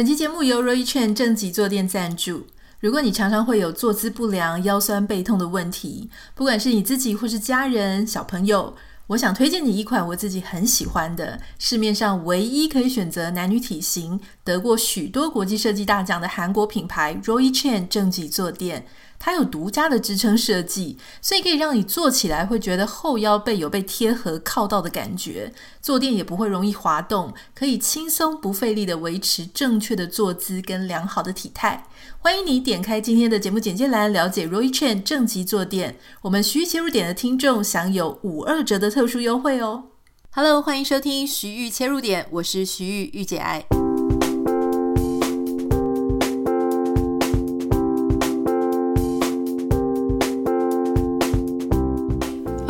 [0.00, 2.46] 本期节目由 Roy Chen 正脊坐垫赞助。
[2.78, 8.74] 如果你常常会有坐姿不良、腰酸背痛的问题，不管是你自己或是家人、小朋友，
[9.08, 18.86] 我想推荐你一款我自己很喜欢的，市面上唯一可以选择男女体型、得过许多国际设计大奖的韩国品牌 Roy Chen 正脊坐垫。
[19.22, 25.52] 它有独家的支撑设计，所以可以让你坐起来会觉得后腰背有被贴合靠到的感觉，
[25.82, 31.86] 坐垫也不会容易滑动，可以轻松不费力地维持正确的坐姿跟良好的体态。
[32.18, 35.98] 欢迎你点开今天的节目简介栏，了解 Roy Chen 正脊坐垫。
[36.22, 39.84] 我们徐玉切入点的听众享有五二折的特殊优惠哦。
[40.30, 43.89] Hello，欢迎收听徐玉切入点，我是徐玉御姐爱。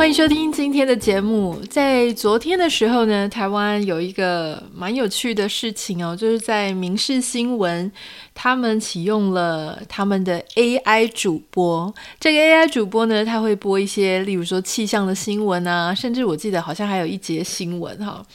[0.01, 1.61] 欢迎收听今天的节目。
[1.69, 7.91] 在昨天的时候呢，台湾有一个蛮有趣的事情哦，就是在民视新闻，
[8.33, 11.93] 他们启用了他们的 AI 主播。
[12.19, 18.25] 这个 AI 主播呢，他会播一些，例如说气象的新闻啊，甚至我记得好像还有一节新闻哈。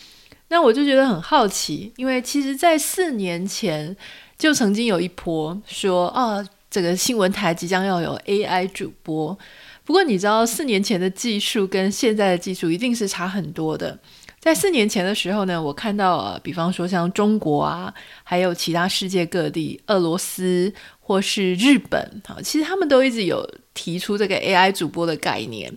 [0.46, 3.96] 那我就觉得很好奇，因为其实在四年前
[4.38, 9.36] 就曾经有一波说，哦，这个新闻台即将要有 AI 主播。
[9.86, 13.96] 不过你知道，四年前的技术跟现在的技术一定是差很多的。
[14.40, 17.92] 在四年前的时候呢，我看到呃，比方说像中国啊，
[18.24, 25.72] 还有其他世界各地，俄罗斯或是日本，啊，其实他们都一直有提出这个 AI 主播的概念。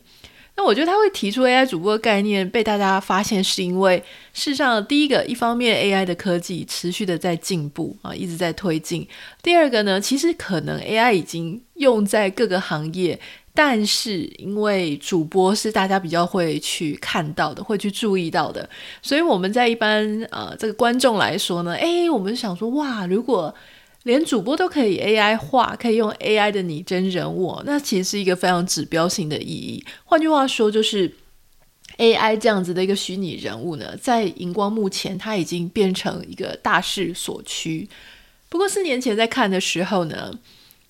[0.56, 9.08] 那我觉得他会提出 AI 主播的概念，被大家发现是因为，事实上，第一个，一方面 AI 的科技持续的在进步啊，一直在推进；
[9.42, 13.20] 第二个呢，其实可能 AI 已经用在各个行业。
[13.62, 18.70] 但是，因为主播是大家比较会去看到的，会去注意到的，
[19.02, 23.54] 所以我们在一般呃这个观众来说呢，诶，我们想说哇，如果
[24.04, 29.84] 连主播都可以 AI 化，可以用 AI 的拟真人物，那其实是一个非常指标性的意义。
[30.06, 31.14] 换句话说，就是
[31.98, 37.90] AI 这样子的一个虚拟人物呢，在荧光幕前，它已经变成一个大势所趋。
[38.48, 40.32] 不过四年前在看的时候呢，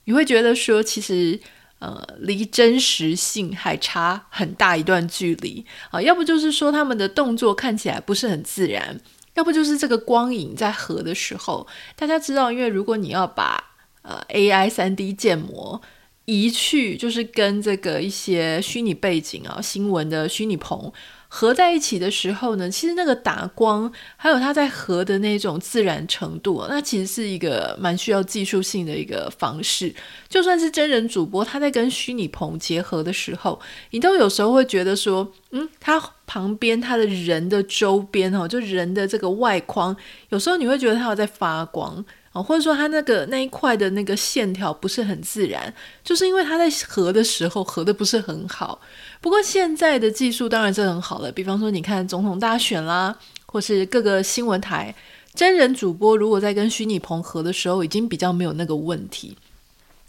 [0.04, 1.40] 你会觉得说，其实。
[1.80, 6.02] 呃，离真实性还差很大一段距离啊！
[6.02, 9.00] 要不就是说他们的动作看起来不是很自然，
[9.36, 13.64] 要不就是这个光影在合的时候，大家知道，因为如果你要把
[14.02, 15.82] 呃 AI 三 D 建模
[16.26, 20.92] 移去，就是跟这个一些虚拟背景啊、新闻的虚拟棚。
[21.32, 29.94] 合在一起的时候呢，其实那个打光，还有它在合的那种自然程度，那其实是一个蛮需要技术性的一个方式。
[30.28, 33.60] 就算是真人主播，他在跟虚拟棚结合的时候，
[33.92, 39.96] 你都有时候会觉得说，嗯，他旁边他的人的周边哦，就人的这个外框，
[40.30, 42.04] 有时候你会觉得他有在发光。
[42.32, 45.74] 啊，或者说他那个那一块的那个线条不是很自然，
[46.04, 48.80] 就是因为他在合的时候合的不是很好。
[49.20, 54.94] 不过现在的技术当然是很好了，比方说你看总统大选啦，或是各个新闻台
[55.34, 59.36] 真人主播如果在跟虚拟棚合的时候，已经比较没有那个问题。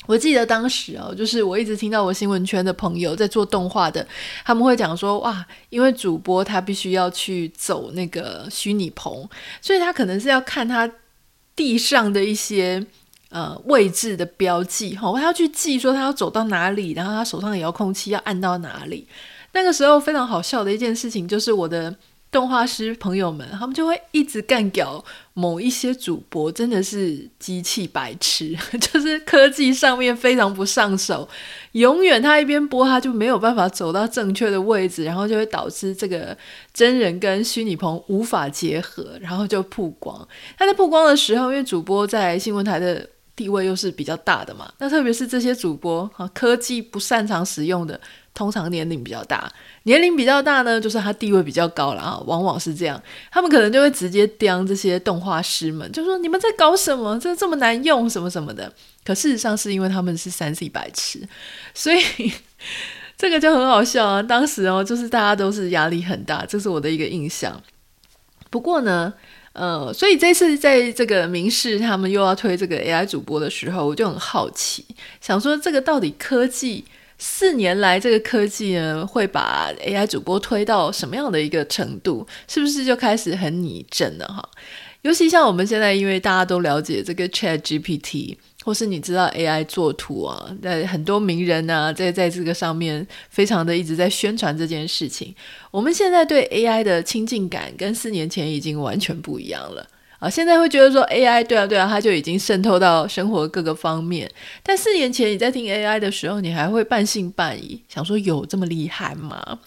[0.06, 4.06] 我记得当时哦，就是我一直听到我新闻圈的朋友在做动画的，
[4.44, 9.26] 他们会讲说哇，因为主播他必须要去走那个虚拟棚，
[9.62, 10.90] 所以他可能是要看他。
[11.60, 12.82] 地上的一些
[13.28, 19.06] 呃位置的标记，哈，他要去记说他要走到哪里，然后他手上的遥控器要按到哪里。
[19.52, 21.94] 那个时候非常好笑的一件事情就是我的。
[22.30, 25.04] 动画师朋友们，他们就会一直干掉
[25.34, 31.28] 某一些主播，真的是机器白痴， 就是科技上面非常不上手，
[31.72, 36.36] 永远他一边播，他就没有办法走到正确的位置，然后就会导致这个
[36.72, 40.26] 真人跟虚拟棚无法结合，然后就曝光。
[40.56, 43.08] 他在曝光的时候，因为主播在新闻台的
[43.40, 47.98] 地位又是比较大的嘛，那特别是这些主播哈，科技不擅长使用的。
[48.34, 49.50] 通常年龄比较大，
[49.84, 53.02] 年龄比较大呢，就是他地位比较高了啊，往往是这样。
[53.30, 57.18] 他们可能就会直接刁这些动画师们，就说你们在搞什么？
[57.18, 58.70] 这这么难用，什么什么的。
[59.06, 61.26] 可事实上是因为他们是三 C 白痴，
[61.72, 62.32] 所以
[63.16, 64.22] 这个就很好笑啊。
[64.22, 67.58] 当时哦，就是大家都是压力很大，这是我的一个印象。
[68.50, 69.14] 不过呢，
[69.52, 74.84] 呃，所以这次在这个明视他们又要推这个 AI 主播的时候，我就很好奇，
[75.20, 76.84] 想说这个到底科技。
[77.22, 82.26] 四年来，这个科技呢，会把 AI 主播推到什么样的一个程度？
[82.48, 84.42] 是不是就开始很拟真了哈？
[85.02, 88.34] 尤其像我们现在，因为大家都了解这个 ChatGPT，
[88.70, 95.34] 或是你知道 AI 作图啊，在很多名人啊，在在这个上面非常的一直在宣传这件事情。
[95.72, 99.84] 我们现在对 AI 的亲近感跟四年前已经完全不一样了。
[100.20, 104.30] 啊，现在会觉得说 AI 对啊对啊，它就已经渗透到生活各个方面。
[104.62, 109.58] 但四年前你在听 AI 的时候，你还会半信半疑，想说有这么厉害吗？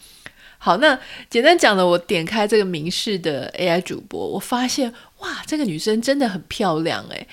[0.60, 0.98] 好，那
[1.30, 7.28] 简单讲了，我点开这个民视的 AI 主播，我发现哇，这个女生真的很漂亮诶。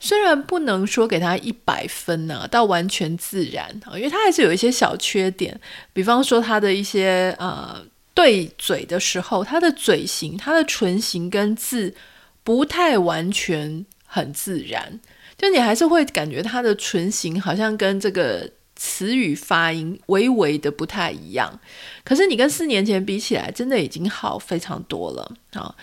[0.00, 5.58] 虽然不能说给他一百分呢、到完全自然啊，因为他还是有一些小缺点，
[5.94, 7.82] 比方说他的一些呃
[8.12, 11.94] 对嘴的时候，他的嘴型、他的唇型跟字
[12.42, 15.00] 不太完全很自然，
[15.38, 21.58] 就你还是会感觉他的唇型好像跟这个词语发音微微的不太一样。
[22.04, 25.74] 可是你跟四年前比起来，真的已经好非常多了啊。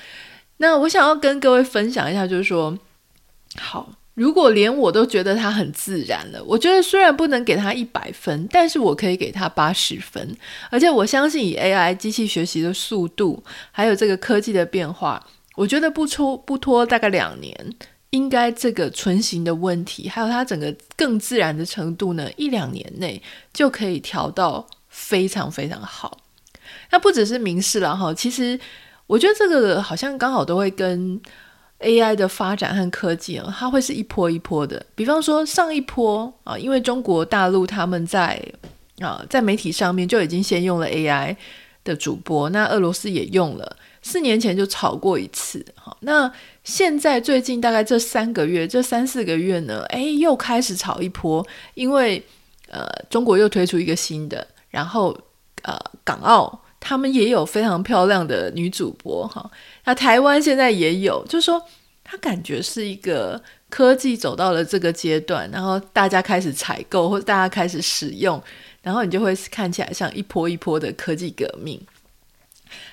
[0.58, 2.78] 那我想要跟各位分享一下，就是说，
[3.58, 3.94] 好。
[4.14, 10.36] 如果连我都觉得他很自然了，我觉得虽然不能给他一百分，但是我可以给他八十分。
[10.70, 13.42] 而且我相信以 AI 机器学习的速度，
[13.72, 15.26] 还有这个科技的变化，
[15.56, 17.56] 我觉得不出不拖大概两年，
[18.10, 23.22] 应该这个唇形的问题，还有它整个更自然的程度呢，一两年内
[23.54, 26.18] 就可以调到非常非常好。
[26.92, 28.60] 那不只是民视了哈，其实
[29.08, 31.22] 我觉得这个好像刚好都会跟。
[31.82, 34.86] AI 的发展和科技啊，它会是一波一波的。
[34.96, 38.42] 比方说上一波啊，因为中国大陆他们在
[39.00, 41.36] 啊在媒体上面就已经先用了 AI
[41.84, 45.66] 的主播，那俄罗斯也用了，四年前就炒过一次。
[45.76, 46.32] 好，那
[46.64, 52.24] 现在最近大概这三个月，这三四个月呢，哎，又开始炒一波，因为
[52.70, 55.18] 呃中国又推出一个新的，然后
[55.64, 56.62] 呃港澳。
[56.84, 59.48] 他们也有非常漂亮的女主播哈，
[59.86, 61.62] 那台湾现在也有，就是说，
[62.04, 68.42] 他感觉是一个科技走到了这个阶段，然后大家开始采购或者大家开始使用，
[68.82, 71.82] 然后你就会看起来像一波一波的科技革命。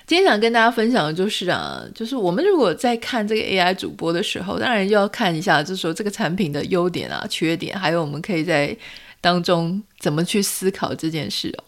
[0.05, 8.75] 今天想跟大家分享的就是啊，就是我们如果在看这个 AI 主播的时候，当然要看一下，就是说这个产品的优点啊、缺点，还有我们可以在
[9.21, 11.63] 当中怎么去思考这件事哦。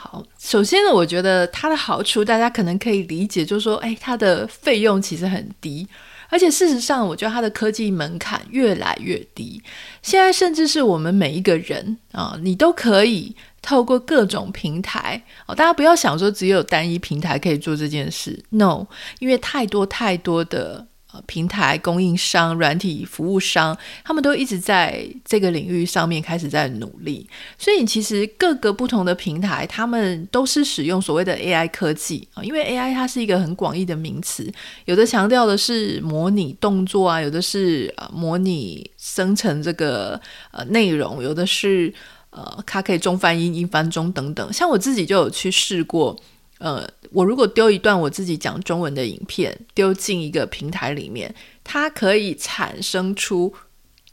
[0.00, 5.88] 好，首先呢，我觉得它的好处大家可能可以理解，就是说，哎，它的费用其实很低，
[6.28, 9.60] 而且事实上，我觉得它的科技门槛越来越低。
[10.00, 18.86] 现在甚至是我们每一个人啊，你都可以透过各种平台哦，大家不要想说只有单一平台可以做这件事，no，
[19.18, 20.86] 因为太多太多的。
[21.12, 27.26] 呃平台供应商、软体服务商，他们都一直在这个领域上面开始在努力。
[27.56, 32.42] 所以，其实各个不同的平台，他们都是使用所谓的 AI 科技啊。
[32.42, 34.52] 因为 AI 它是一个很广义的名词，
[34.84, 40.20] 有的强调的是模拟动作啊，有的是呃模拟生成这个
[40.50, 41.92] 呃内容，有的是
[42.30, 44.52] 呃它可以中翻英、英翻中等等。
[44.52, 46.14] 像我自己就有去试过。
[46.60, 51.34] 呃，我如果丢一段我自己讲中文的影片，丢进一个平台里面，
[51.64, 53.52] 它可以产生出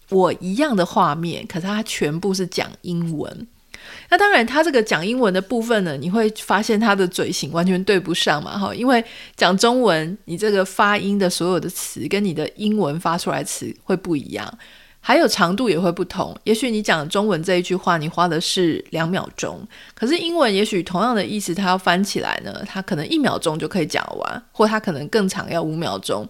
[0.09, 3.47] 我一样的画面，可是它全部是讲英文。
[4.09, 9.03] 那当然，它这个讲英文的部分呢，你会发现它的嘴型完全对不上嘛，哈，因为
[9.35, 14.57] 讲中文，你这个发音的所有的词跟你的英文发出来词会不一样。
[15.07, 19.61] 还有长度也会不同，也许你讲中文这一句话，你花的是两秒钟，
[19.93, 26.27] 可是英文也许同样的意思，它要翻起来呢，它可能一秒钟就可以讲完，或它可能更长，要五秒钟。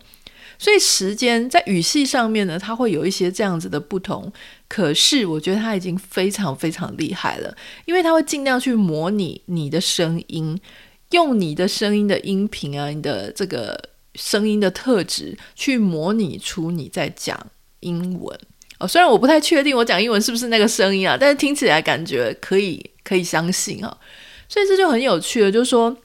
[0.60, 4.30] 所以时间在语系上面呢，它会有一些这样子的不同。
[4.67, 7.55] 可是我觉得它已经非常非常厉害了，
[7.86, 10.60] 因为它会尽量去模拟你的声音，
[11.12, 13.82] 用你的声音的音频啊，你的这个
[14.15, 17.48] 声音的特质去模拟出你在讲
[17.79, 18.38] 英文。
[18.79, 23.98] 哦，虽然我不太确定我讲英文是不是那个声音啊，但是听起来感觉可以，可以相信哈。
[24.50, 25.96] 所以这就很有趣了，就是说，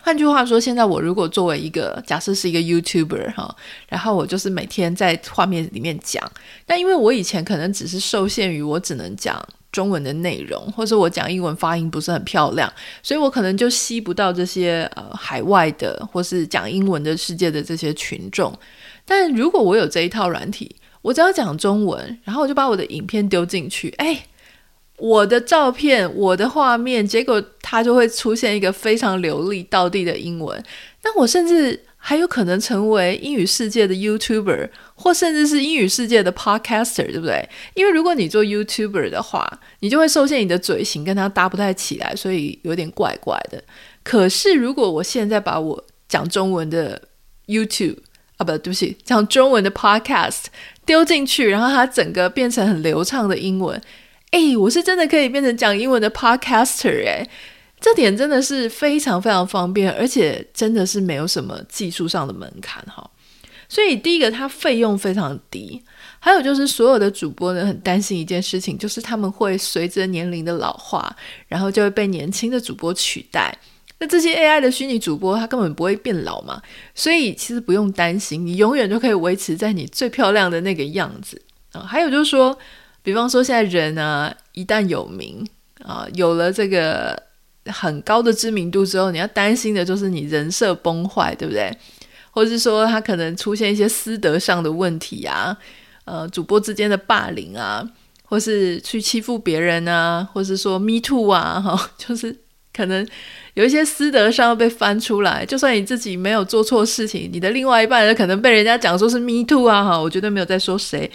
[0.00, 3.54] 换句话说，现在我如果作为一个假设是一个 YouTuber 哈，
[3.88, 6.28] 然后我就是每天在画面里面讲，
[6.66, 9.40] 但因为我以前可能只是受限于我只能讲
[9.70, 18.52] 中文的内容，或者我讲英文发音不是很漂亮，所以我可能就吸不到这些呃海外的或是讲英文的世界的这些群众。
[19.04, 24.26] 但如果我有这一套软体，我只要讲中文，然后我就把我的影片丢进去，哎，
[24.96, 30.62] 我的照片、我的画面，结果它就会出现一个非常流利、到地的英文。
[31.02, 37.48] 那我甚至还有可能成为英语世界的 YouTuber，或甚至是英语世界的 Podcaster，对不对？
[37.72, 43.62] 因为如果你做 YouTuber 的话，你就会受限你的嘴型跟它搭不太起来，所以有点怪怪的。
[44.02, 47.00] 可是如果我现在把我讲中文的
[47.46, 47.96] YouTube
[48.36, 50.44] 啊，不，对不起，讲中文的 Podcast。
[50.90, 53.80] 丢进去，然后它整个变成很流畅的英文，
[54.32, 57.24] 诶，我是真的可以变成讲英文的 podcaster 诶，
[57.80, 63.08] 这点真的是非常非常方便，而且真的是没有什么技术上的门槛哈。
[63.68, 65.80] 所以第一个，它费用非常低。
[66.18, 71.14] 还有就是，所有的主播呢，很担心一件事情，就是他们会随着年龄的老化，
[71.46, 73.56] 然后就会被年轻的主播取代。
[74.00, 76.60] 那这些 AI 的虚拟主播，他根本不会变老嘛，
[76.94, 81.40] 所以其实不用担心，你永远就可以维持在你最漂亮的那个样子
[81.72, 81.82] 啊。
[81.82, 82.58] 还有就是说，
[83.02, 85.46] 比方说现在人啊，一旦有名
[85.84, 87.22] 啊，有了这个
[87.66, 91.70] 很高的知名度之后，你要担心的就是你人设崩坏，对不对？
[92.30, 95.56] 或者是说他可能出现一些私德上的问题啊。
[96.06, 97.86] 呃，主播之间的霸凌啊，
[98.24, 102.34] 或是去欺负别人啊，或是说 me too 啊，哈， 就是
[102.74, 103.06] 可能
[103.54, 105.44] 有一些私德上被翻出来。
[105.44, 111.10] 就算你自己没有做错事情，你的另外一半人可能被人家讲说是 me too 啊，哈，我绝对没有在说谁，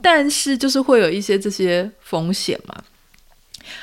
[0.00, 2.82] 但是就是会有一些这些风险嘛。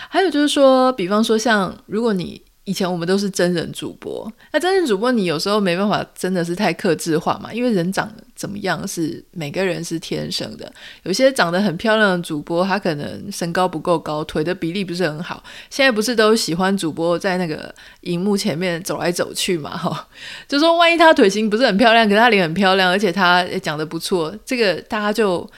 [0.09, 2.41] 还有就是说，比方说像如果你。
[2.67, 10.69] 以前我们都是真人主播，那真人主播你有时候没办法，真的是太克制化嘛，因为人长得怎么样是每个人是天生的。
[11.03, 15.41] 有些长得很漂亮的主播，他可能身高不够高，腿的比例不是很好。
[15.69, 19.77] 现在不是都喜欢主播在那个荧幕前面走来走去嘛？
[19.77, 20.05] 哈，
[20.45, 25.49] 就说万一他腿型不是很漂亮，可是他脸很漂亮，而且他也讲得不错，这个大家就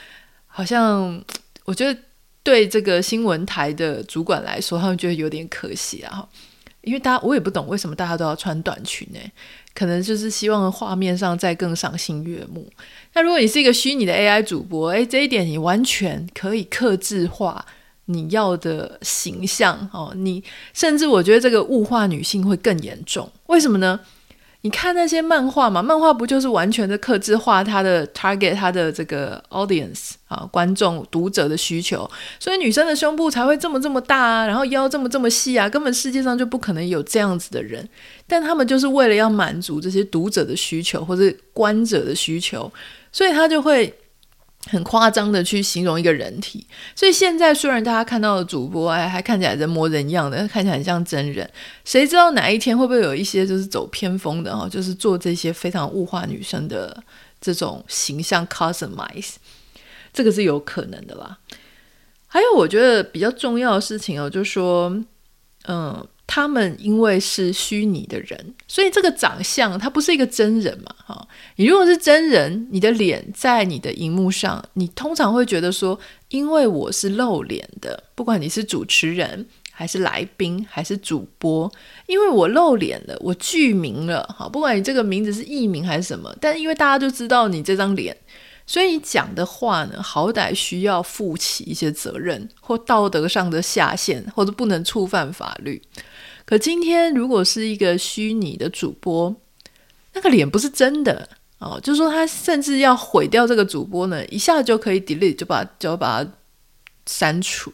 [0.46, 1.20] 好像
[1.66, 2.00] 我觉得
[2.44, 6.28] 对这个新闻台的主管来说，他们觉得有点可惜啊。
[6.90, 9.20] 因为大家我也不懂为什么大家都要穿短裙呢？
[9.76, 12.68] 可能就是希望画面上再更赏心悦目。
[13.14, 17.64] 那如果你是一个虚拟的 AI 主播，诶，这一点你完全可以克制化
[18.06, 20.12] 你要的形象哦。
[20.16, 20.44] 你
[20.74, 24.00] 甚至我觉得这个物化女性会更严重，为什么呢？
[24.62, 37.88] 你看那些漫画嘛，漫画不就是完全的克制化它的 target，它的这个 audience 啊，观众读者的需求，所以女生的胸部才会这么这么大啊，然后腰这么这么细啊，根本世界上就不可能有这样子的人，
[38.28, 42.72] 但他们就是为了要满足这些读者的需求或者观者的需求，
[43.12, 43.94] 所以他就会。
[44.70, 51.50] 很夸张的去形容一个人体，所以现在虽然大家看到的主播哎，还看起来人模人样的，看起来很像真人，
[51.84, 57.04] 谁知道哪一天会不会有一些就是走偏锋的哈，就是做这些非常物化女生的
[57.42, 59.36] 这种形象 customize，
[60.14, 61.38] 这个是有可能的啦。
[62.28, 64.96] 还有我觉得比较重要的事情哦，就是说，
[65.68, 66.08] 嗯。
[66.32, 70.96] 他们因为是虚拟的人，所以这个长相他不是一个真人嘛？
[71.04, 81.72] 哈，你如果是真人，你的脸在你的荧幕上，你通常会觉得说，因为我是露脸的，不管你是主持人还是来宾还是主播，
[82.06, 88.16] 因为我露脸了，我具名了，哈，不管你这个名字是艺名还是什么，但因为大家都知道你这张脸，
[88.68, 95.82] 所以你讲的话呢，好歹需要负起一些责任或道德上的下限，或者不能触犯法律。
[96.50, 99.36] 可今天如果是一个虚拟的主播，
[100.14, 101.30] 那个脸不是真的
[101.60, 106.32] 哦，就是说他甚至要毁掉这个主播呢，一下就可以 delete，就把就把它
[107.06, 107.72] 删除。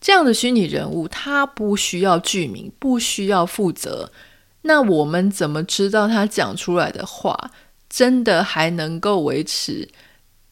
[0.00, 4.12] 这样的虚拟人物，他不需要具名，不需要负责。
[4.62, 7.50] 那我们怎么知道他讲出来的话
[7.90, 9.88] 真的还能够维持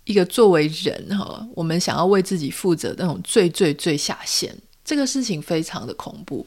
[0.02, 4.52] 一个作为人哈，我们想要为自己负责的那种最最最下限？
[4.84, 6.44] 这个事情非常的恐怖。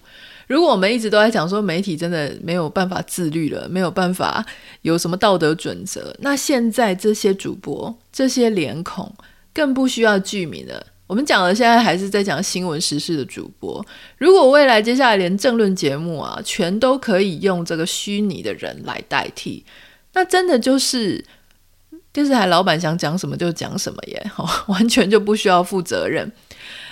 [0.50, 4.44] 如果我们一直都在讲说媒体真的没有办法自律了，没有办法
[4.82, 9.14] 有什么道德准则，那现在这些主播、这些脸孔
[9.54, 10.84] 更不需要具名了。
[11.06, 13.86] 我们讲的现在还是在讲新闻时事的主播。
[14.18, 19.64] 如果未来接下来连政论节目啊，全都可以用这个虚拟的人来代替，
[20.14, 21.24] 那真的就是
[22.12, 24.32] 电视台老板想讲什么就讲什么耶，
[24.66, 26.32] 完全就不需要负责任。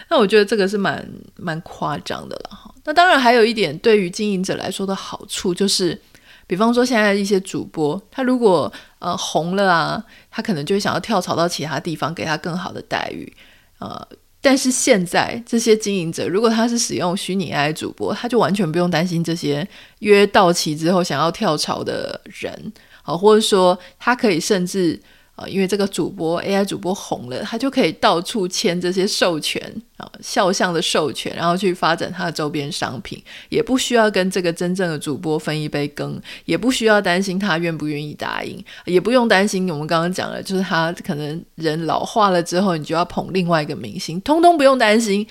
[0.09, 1.03] 那我觉得这个是蛮
[1.35, 2.66] 蛮夸张的了。
[2.87, 6.01] 那当然还有一点，对于经营者来说的好处就是，
[6.47, 10.01] 比方说现在一些主播，他如果呃红了啊，
[10.31, 13.31] 他可能就想要跳槽到其他地方，给他更好的待遇。
[13.79, 14.07] 呃，
[14.39, 19.67] 但是现在这些经营者，如果他是使用虚拟 AI 主播，他就完全不用担心这些
[19.99, 22.71] 约到期之后想要跳槽的人，
[23.03, 24.97] 好，或者说他可以甚至。
[25.37, 29.61] 啊，因为这个主播 AI 主播红了，他就可以到处签这些授权
[29.97, 45.27] 啊，肖像的授权，然后去发展他的周边商品，也不需要跟这个真正的主播分一杯羹，也不需要担心他愿不愿意答应，也不用担心我们刚刚讲了，就是他可能人老化了之后，你就要捧另外一个明星，通通不用担心。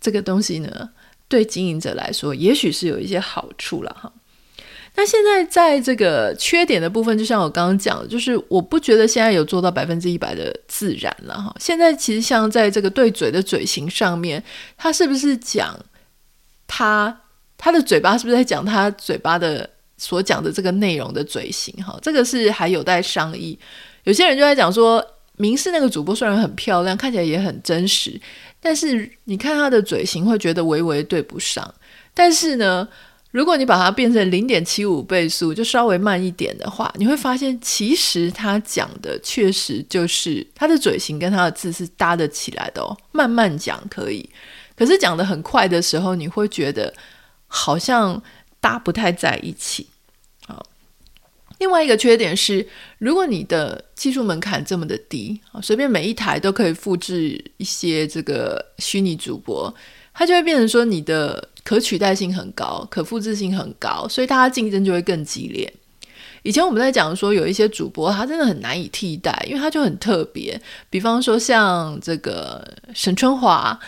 [0.00, 0.90] 这个东西呢，
[1.26, 4.12] 对经营者来说，也许是有一些好处了哈。
[4.96, 11.54] 那现在在这个缺点的部分，就像我刚刚讲的，就是我不觉得现在有做到百分之一百的自然了哈。
[11.58, 14.42] 现在其实像在这个对嘴的嘴型上面，
[14.76, 15.76] 他是不是讲
[16.66, 17.20] 他
[17.58, 21.98] 他的嘴巴是不是在讲他嘴巴的所讲的这个内容的嘴型哈？
[22.00, 23.58] 这个是还有待商议。
[24.04, 25.04] 有些人就在讲说，
[25.36, 28.20] 明视那个主播虽然很漂亮，看起来也很真实，
[28.60, 31.74] 但是你看他的嘴型，会觉得微微对不上。
[32.12, 32.86] 但是呢，
[33.34, 42.96] 如果你把它变成零点七五倍速，就稍微慢一点的话，你会发现其实他讲的确实就是他的嘴型跟他的字是搭得起来的哦。
[43.10, 44.30] 慢慢讲可以，
[44.76, 46.94] 可是讲得很快的时候，你会觉得
[47.48, 48.22] 好像
[48.60, 49.88] 搭不太在一起。
[50.46, 50.64] 好，
[51.58, 52.64] 另外一个缺点是，
[52.98, 59.74] 如果你的技术门槛这么的低，随便每一台都可以复制一些这个虚拟主播，
[60.12, 61.48] 它就会变成说你的。
[61.64, 65.72] 可取代性很高，可复制性很高，所以大家竞争就会更激烈。
[66.42, 70.60] 以前我们在讲说，有一些主播他真的很难以替代，因为他就很特别。
[70.90, 72.62] 比方说像这个
[72.94, 73.78] 沈春华，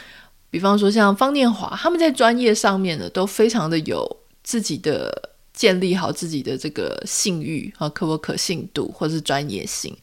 [0.48, 9.94] 比方说像方念华，他们在专业上面呢都非常的有自己的建立好自己的这个信誉啊，可不可信度或是专业性。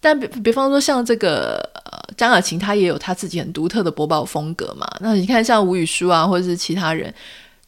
[0.00, 4.86] 但比比方说像这个呃张雅琴，他也有他自己很独特的播报风格嘛。
[5.00, 7.12] 那你看像吴宇舒啊，或者是其他人，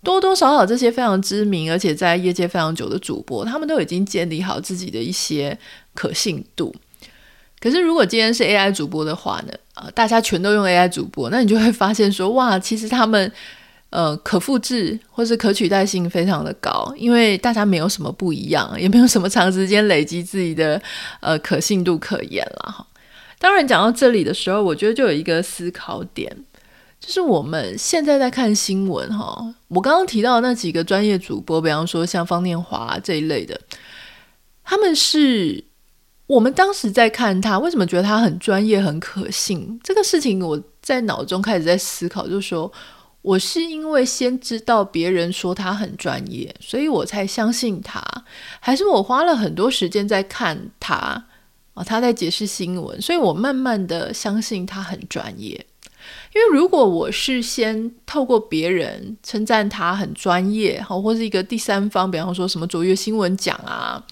[0.02, 5.58] 多多少少这些非常知名而且在业界非常久的主播，他们都已经建立好自己的一些
[5.94, 6.74] 可信度。
[7.60, 13.32] 可是如果今天是 AI 主播的话呢，呃，大家全都用 AI 主播，那你就会发现说，哇，其实他们。
[13.90, 20.80] 呃，可复制或是可取代性非常的高，因为大家没有什么不一样，也没有什么长时间累积自己的
[21.18, 22.86] 呃可信度可言了哈。
[23.40, 26.30] 当然，讲到这里的时候，我觉得就有一个思考点，
[27.00, 33.60] 就是我们现在在看新闻哈，我刚刚提到那几个专业主播，比方说像方念华这一类的，
[34.62, 35.64] 他们是
[36.28, 39.80] 我们当时在看他，为什么觉得他很专业、很可信？
[39.82, 42.70] 这个事情我在脑中开始在思考，就是说。
[43.22, 48.02] 我是因为先知道别人说他很专业，所以我才相信他，
[48.60, 50.96] 还是我花了很多时间在看他
[51.74, 51.84] 啊？
[51.84, 55.66] 他在解释新闻，所以我慢慢的相信他很专业。
[56.34, 64.02] 因为如果我是先透过别人称赞他很专业，好，或是一个第三方，比方说什么卓越新闻奖啊，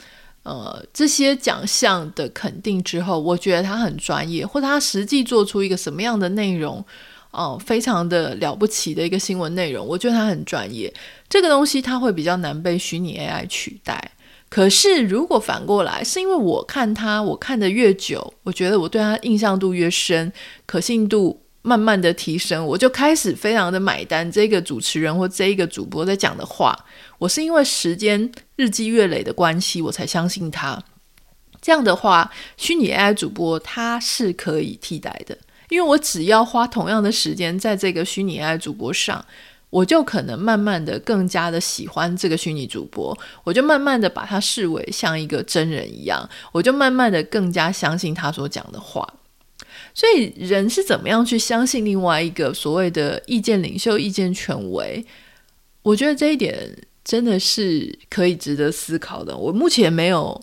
[0.43, 6.85] 呃，这些奖项的肯定之后，我觉得他很专业，或者他实际做出一个什么样的内容。
[7.31, 10.93] 哦，非常的了不起的一个新闻内容，我觉得他很专业。
[11.29, 14.13] 这个东西它会比较难被虚拟 AI 取代。
[14.49, 20.33] 可是如果反过来，是因为我看他，我看的越久，我觉得我对他印象度越深，
[20.65, 26.75] 可信度慢慢的提升，我就开始非常的买单这个主持人或这一个主播在讲的话。
[27.19, 30.83] 我是因为时间日积月累的关系，我才相信他。
[31.61, 35.37] 这样的话，虚拟 AI 主播他是可以替代的。
[35.69, 39.25] 因为我只要花同样的时间在这个虚拟 AI 主播上，
[39.71, 49.07] 我就可能慢慢的更加的喜欢这个虚拟主播，我就慢慢的把他视为像一个真人一样，我就慢慢的更加相信他所讲的话。
[49.95, 55.05] 所以人是怎么样去相信另外一个所谓的意见领袖、意见权威？
[55.83, 56.57] 我觉得这一点
[57.05, 59.37] 真的是可以值得思考的。
[59.37, 60.41] 我目前没有。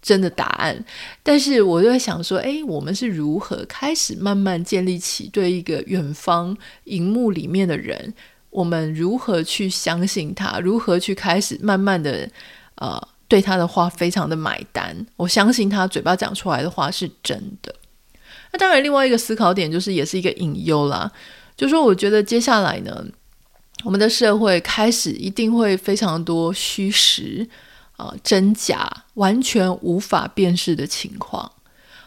[0.00, 0.84] 真的答案，
[1.22, 8.14] 但是我就在想说，诶，我们是如何开始慢慢建立起对一个远方荧幕里面的人，
[8.50, 12.30] 我们如何去相信他，如何去开始慢慢的，
[12.76, 17.74] 呃，对他的话非常的买单，我相信他嘴巴讲出来的话是真的。
[18.52, 21.10] 那当然，另外一个思考点就是，也是一个隐忧啦，
[21.56, 23.04] 就是说，我觉得接下来呢，
[23.84, 27.48] 我们的社会开始一定会非常多虚实。
[27.98, 31.52] 啊，真假完全无法辨识的情况。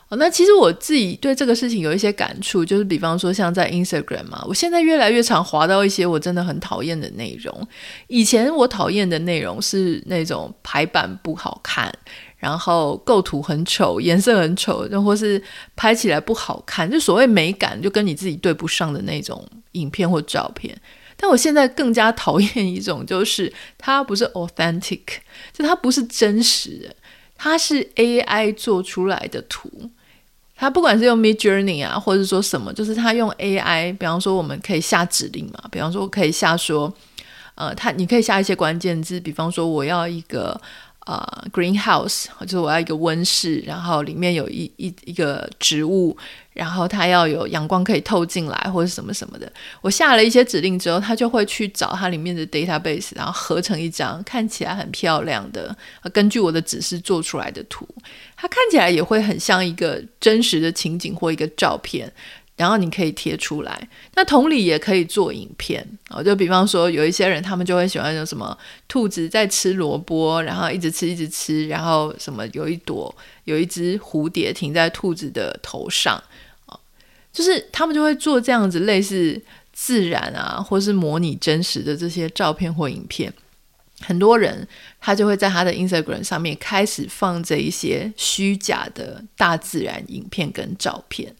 [0.08, 7.68] 哦，那其实我自己对这个事情有一些感触，就是比方说像在 Instagram 嘛，我现在越来越常滑到一些我真的很讨厌的内容。
[8.08, 11.94] 以前我讨厌的内容是那种排版不好看，
[12.38, 15.42] 然后构图很丑，颜色很丑，又或是
[15.76, 20.78] 拍起来不好看，就所谓美感就跟你自己对不上的那种影片或照片。
[21.22, 25.02] 但我现在更加讨厌一种，就是它不是 authentic，
[25.54, 26.96] 就它不是真实的，
[27.36, 29.70] 它是 AI 做出来的图。
[30.56, 36.92] 它不管是用 Midjourney 啊，或者说什么，就是它用 AI，比方说我们可以下指令嘛，比方说我可以下说，
[37.54, 40.60] 呃，它你可以下一些关键字，比方说我要一个。
[41.08, 46.16] 呃，greenhouse 就是我要一个温室，然后里面有一一一个植物，
[46.54, 49.52] 然后它要有阳光可以透进来，或者什么什么的。
[49.82, 55.76] 我下了一些指令之后，它就会去找它里面的 database，然后合成一张看起来很漂亮的，
[56.14, 57.88] 根据我的指示做出来的图。
[58.36, 62.12] 它看起来也会很像一个真实的情景或一个照片。
[62.62, 63.89] 然后你可以贴出来。
[64.13, 68.56] 那同理也可以做影片啊，就比方说有一些人他们就会喜欢有什么
[68.88, 73.13] 兔子在吃萝卜，然后一直吃一直吃，然后什么有一朵
[73.45, 76.21] 有一只蝴蝶停在兔子的头上
[76.67, 76.78] 啊，
[77.34, 79.41] 就是他们就会做这样子类似
[79.74, 83.34] 自然啊，或是模拟真实的这些照片或影片。
[84.04, 84.67] 很多人
[85.00, 91.36] 他就会在他的 Instagram 上面开始放这一些虚假的大自然影片跟照片，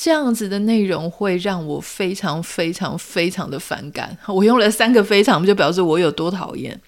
[0.00, 4.16] 这样子的内容会让我非常非常非常的反感。
[4.26, 6.80] 我用了三个非常，就表示我有多讨厌。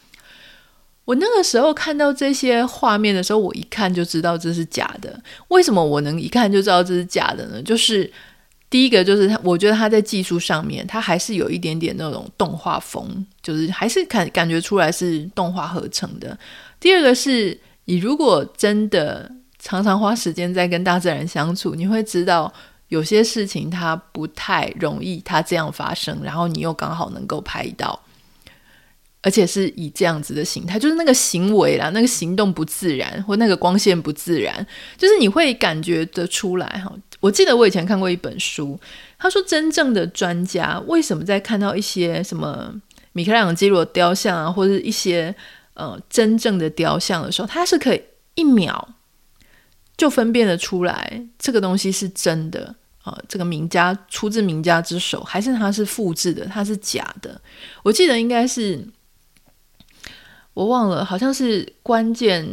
[1.05, 5.20] 我那个时候看到这些画面的时候，我一看就知道这是假的。
[5.49, 7.61] 为什么我能一看就知道这是假的呢？
[7.62, 8.11] 就是。
[8.68, 16.38] 第一个就是他，我觉得他在技术上面，他还是有一点点那种动画风，就是还是感感觉出来是动画合成的。
[16.79, 22.55] 第二个是你如果真的常常花时间在跟大自然相处，你会知道
[22.90, 27.98] 有些事情它不太容易，它这样发生，然后你又刚好能够拍到。
[29.22, 36.90] 而且是以这样子的形态，就是那个行为啦，那个行动不自然，或那个光线不自然，就是你会感觉得出来哈。
[37.20, 38.81] 我记得我以前看过一本书，
[39.18, 42.74] 他说真正的专家为什么在看到一些什么
[43.12, 45.35] 米开朗基罗雕像啊，或者一些
[45.74, 48.03] 呃真正的雕像的时候，他是可以
[48.37, 48.88] 一秒
[50.01, 57.39] 就分辨得出来这个东西是真的啊，呃，这个名家出自名家之手，还是他是复制的，他是假的。
[57.83, 58.89] 我记得应该是。
[60.55, 62.47] 我忘了，好像是关键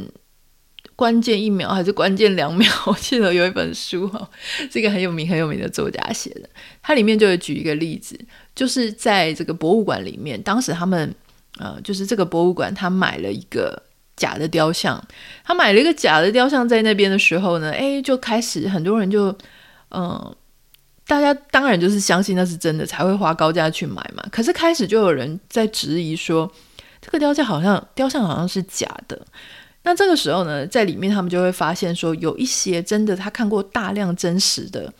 [0.96, 2.70] 关键一秒还是关键两秒？
[2.86, 4.30] 我记得有一本书哈，
[4.70, 6.50] 这个很有名很有名的作家写的，
[6.82, 8.20] 它里面就有举一个例子，
[8.54, 11.14] 就是在这个博物馆里面，当时他们
[11.58, 13.84] 呃，就是这个博物馆他买了一个
[14.18, 15.02] 假的雕像，
[15.46, 19.34] 他买了一个假的雕像在那边的时候呢，诶，就开始很多人就
[19.92, 20.36] 嗯、
[21.08, 24.22] 大家当然就是相信那是真的，才会花高价去买嘛。
[24.30, 26.52] 可是开始就有人在质疑说。
[27.00, 29.22] 这个雕像好像雕像好像是假的，
[29.84, 34.92] 那这个时候呢，在里面他们就会发现说，有一些真的他看过大量真实的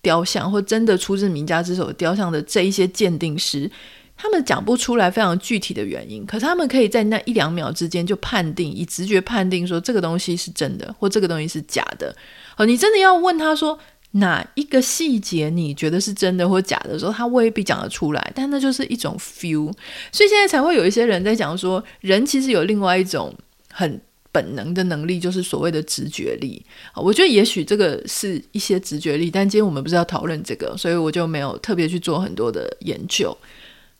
[0.00, 3.70] 雕像，或真的出自名家之手的雕像的这一些鉴定师，
[4.16, 12.14] 他们讲不出来非常具体的原因，可是他们可以在那一两秒之间就判定，以直觉判定说这个东西是真的，或这个东西是假的。
[12.56, 13.78] 哦，你真的要问他说，
[14.12, 19.72] 哪一个细节你觉得是真的或假的时候，他未必讲得出来，但那就是一种 feel，
[20.12, 23.34] 所以现在才会有一些人在讲说，人其实有另外一种
[23.72, 24.00] 很
[24.30, 26.64] 本能的能力，就是所谓的直觉力。
[26.94, 33.36] 我觉得也许这个是一些直觉力，但今天我们不是要讨论这个，所以我就没有特别去做很多的研究。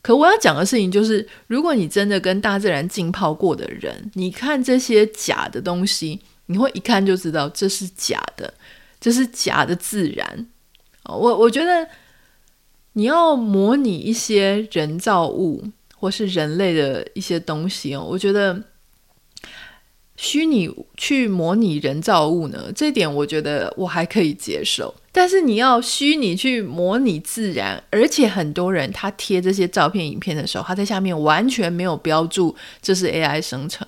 [0.04, 8.52] 可我要讲的事情就是，如果你真的跟大自然浸泡过的人，你看这些假的东西，你会一看就知道这是假的。
[9.00, 10.46] 这是假的自然，
[11.04, 11.86] 我我觉得
[12.94, 15.62] 你要模拟一些人造物
[15.94, 18.62] 或是人类的一些东西哦，我觉得
[20.16, 24.94] 虚拟去模拟人造物呢，这点我觉得我还可以接受。
[25.16, 33.86] 但是你要虚拟去模拟自然，而且很多人他贴这些照片、影片的时候，他在下面完全没有标注这是 AI 生成，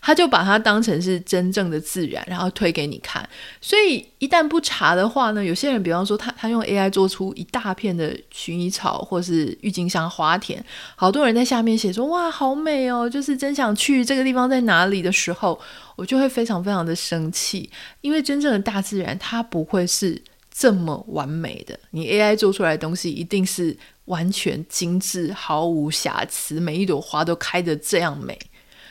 [0.00, 3.26] 他就把它当成是真正的自然，然后推给你看。
[3.60, 10.62] 所以一旦不查的话呢，有些人比方说他他用 AI 做出一大片的薰衣草或是郁金香花田，
[10.96, 15.60] 好多人在下面写说哇好美哦，就是真想去这个地方在哪里的时候，
[15.94, 20.20] 我就会非常非常的生气，因为真正的大自然它不会是。
[20.56, 28.38] 这么完美的，你 AI 做出来的东西一定是完全精致、毫无瑕疵，每一朵花都开得这样美。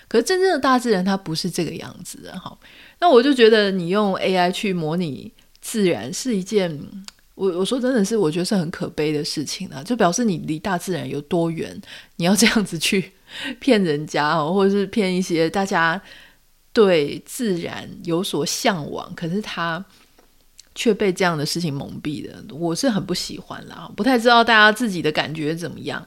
[0.09, 2.55] 可是真正的大自然它不是这个样子的哈。
[2.99, 6.77] 那我就觉得你用 AI 去模拟自然是一件，
[7.35, 11.81] 我我说真的是我觉得是很可悲的事情啊，就表示你离大自然有多远，
[12.17, 13.13] 你要这样子去
[13.61, 15.99] 骗人家哦，或者是骗一些大家
[16.73, 19.83] 对自然有所向往，可是他。
[20.75, 26.05] 却被这样的事情蒙蔽的，我是很不喜欢啦，不太知道大家自己的感觉怎么样。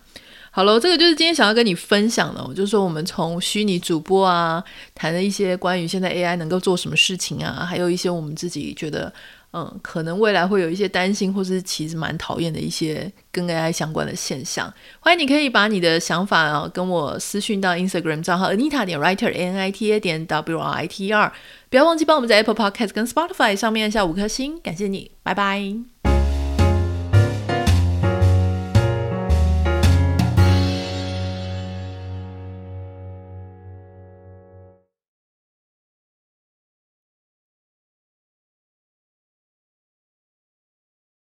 [0.50, 4.62] 好了，这个就是今天想要跟你分享的，就是说我们从虚拟主播啊，
[4.94, 9.12] 谈了一些关于现在 AI 能够做什么事情啊，还有一些我们自己觉得。
[9.58, 14.70] 嗯，可能未来会有一些担心，或是其实蛮讨厌的一些跟 AI 相关的现象。
[15.00, 21.06] 欢迎你可以把你的想法啊跟我私讯到 Instagram 账号 Anita 点 Writer A N I T A 点 W R I T
[21.06, 21.32] E R。
[21.70, 25.95] 不要忘记帮我们在 Apple Podcast 跟 Spotify 上面下五颗星，感谢你，拜拜。